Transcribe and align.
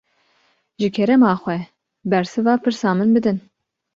Ji 0.83 0.89
kerema 0.95 1.33
xwe, 1.41 1.57
bersiva 2.13 2.53
pirsa 2.63 2.89
min 2.97 3.15
bidin 3.19 3.39